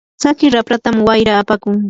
[0.19, 1.75] tsaki rapratam wayra apakun.